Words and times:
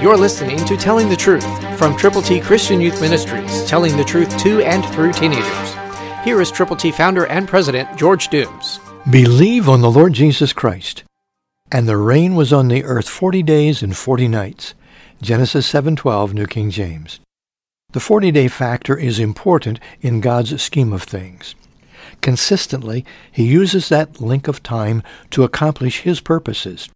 You're 0.00 0.18
listening 0.18 0.58
to 0.66 0.76
Telling 0.76 1.08
the 1.08 1.16
Truth 1.16 1.78
from 1.78 1.96
Triple 1.96 2.20
T 2.20 2.38
Christian 2.38 2.82
Youth 2.82 3.00
Ministries, 3.00 3.64
telling 3.64 3.96
the 3.96 4.04
truth 4.04 4.36
to 4.40 4.60
and 4.60 4.84
through 4.94 5.14
teenagers. 5.14 5.74
Here 6.22 6.42
is 6.42 6.50
Triple 6.50 6.76
T 6.76 6.92
founder 6.92 7.24
and 7.28 7.48
president 7.48 7.96
George 7.96 8.28
Dooms. 8.28 8.78
Believe 9.10 9.70
on 9.70 9.80
the 9.80 9.90
Lord 9.90 10.12
Jesus 10.12 10.52
Christ. 10.52 11.02
And 11.72 11.88
the 11.88 11.96
rain 11.96 12.34
was 12.34 12.52
on 12.52 12.68
the 12.68 12.84
earth 12.84 13.08
forty 13.08 13.42
days 13.42 13.82
and 13.82 13.96
forty 13.96 14.28
nights. 14.28 14.74
Genesis 15.22 15.66
7:12, 15.72 16.34
New 16.34 16.46
King 16.46 16.70
James. 16.70 17.18
The 17.92 18.00
40-day 18.00 18.48
factor 18.48 18.98
is 18.98 19.18
important 19.18 19.80
in 20.02 20.20
God's 20.20 20.60
scheme 20.62 20.92
of 20.92 21.04
things. 21.04 21.54
Consistently, 22.20 23.06
he 23.32 23.46
uses 23.46 23.88
that 23.88 24.20
link 24.20 24.46
of 24.46 24.62
time 24.62 25.02
to 25.30 25.42
accomplish 25.42 26.00
his 26.00 26.20
purposes. 26.20 26.90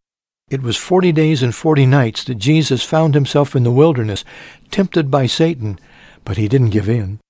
It 0.51 0.63
was 0.63 0.77
40 0.77 1.13
days 1.13 1.43
and 1.45 1.55
40 1.55 1.87
nights 1.87 2.25
that 2.25 2.35
Jesus 2.35 2.83
found 2.83 3.15
himself 3.15 3.55
in 3.55 3.63
the 3.63 3.71
wilderness, 3.71 4.25
tempted 4.73 5.09
by 5.11 5.27
Satan, 5.27 5.79
but 6.25 6.37
he 6.37 6.49
didn't 6.49 6.71
give 6.71 6.89
in. 6.89 7.21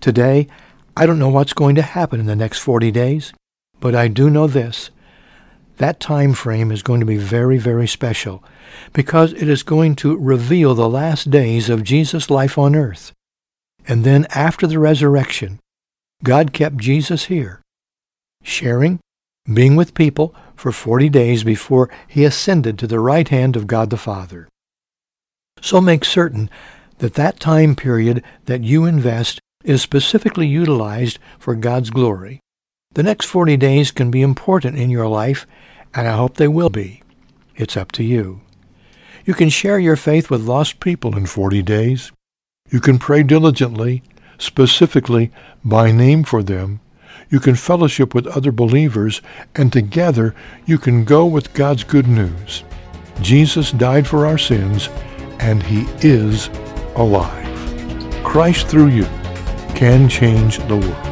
Today, 0.00 0.48
I 0.94 1.06
don't 1.06 1.18
know 1.18 1.30
what's 1.30 1.54
going 1.54 1.76
to 1.76 1.82
happen 1.82 2.20
in 2.20 2.26
the 2.26 2.36
next 2.36 2.58
40 2.58 2.90
days, 2.90 3.32
but 3.80 3.94
I 3.94 4.08
do 4.08 4.28
know 4.28 4.46
this. 4.46 4.90
That 5.78 5.98
time 5.98 6.34
frame 6.34 6.70
is 6.70 6.82
going 6.82 7.00
to 7.00 7.06
be 7.06 7.16
very, 7.16 7.56
very 7.56 7.88
special 7.88 8.44
because 8.92 9.32
it 9.32 9.48
is 9.48 9.62
going 9.62 9.96
to 9.96 10.18
reveal 10.18 10.74
the 10.74 10.88
last 10.88 11.30
days 11.30 11.70
of 11.70 11.82
Jesus' 11.82 12.30
life 12.30 12.58
on 12.58 12.76
earth. 12.76 13.12
And 13.88 14.04
then 14.04 14.26
after 14.34 14.66
the 14.66 14.78
resurrection, 14.78 15.58
God 16.22 16.52
kept 16.52 16.76
Jesus 16.76 17.24
here, 17.24 17.62
sharing, 18.42 19.00
being 19.52 19.74
with 19.74 19.94
people 19.94 20.34
for 20.62 20.70
40 20.70 21.08
days 21.08 21.42
before 21.42 21.90
he 22.06 22.24
ascended 22.24 22.78
to 22.78 22.86
the 22.86 23.00
right 23.00 23.28
hand 23.28 23.56
of 23.56 23.66
God 23.66 23.90
the 23.90 23.96
Father. 23.96 24.46
So 25.60 25.80
make 25.80 26.04
certain 26.04 26.48
that 26.98 27.14
that 27.14 27.40
time 27.40 27.74
period 27.74 28.22
that 28.44 28.62
you 28.62 28.84
invest 28.84 29.40
is 29.64 29.82
specifically 29.82 30.46
utilized 30.46 31.18
for 31.36 31.56
God's 31.56 31.90
glory. 31.90 32.38
The 32.94 33.02
next 33.02 33.26
40 33.26 33.56
days 33.56 33.90
can 33.90 34.12
be 34.12 34.22
important 34.22 34.78
in 34.78 34.88
your 34.88 35.08
life, 35.08 35.48
and 35.94 36.06
I 36.06 36.16
hope 36.16 36.36
they 36.36 36.46
will 36.46 36.70
be. 36.70 37.02
It's 37.56 37.76
up 37.76 37.90
to 37.92 38.04
you. 38.04 38.42
You 39.24 39.34
can 39.34 39.48
share 39.48 39.80
your 39.80 39.96
faith 39.96 40.30
with 40.30 40.42
lost 40.42 40.78
people 40.78 41.16
in 41.16 41.26
40 41.26 41.60
days. 41.62 42.12
You 42.70 42.78
can 42.78 43.00
pray 43.00 43.24
diligently, 43.24 44.04
specifically 44.38 45.32
by 45.64 45.90
name 45.90 46.22
for 46.22 46.44
them. 46.44 46.78
You 47.32 47.40
can 47.40 47.54
fellowship 47.54 48.14
with 48.14 48.26
other 48.26 48.52
believers, 48.52 49.22
and 49.54 49.72
together 49.72 50.34
you 50.66 50.76
can 50.76 51.02
go 51.02 51.24
with 51.24 51.54
God's 51.54 51.82
good 51.82 52.06
news. 52.06 52.62
Jesus 53.22 53.72
died 53.72 54.06
for 54.06 54.26
our 54.26 54.36
sins, 54.36 54.90
and 55.40 55.62
he 55.62 55.86
is 56.06 56.50
alive. 56.94 57.48
Christ 58.22 58.66
through 58.66 58.88
you 58.88 59.06
can 59.74 60.10
change 60.10 60.58
the 60.68 60.76
world. 60.76 61.11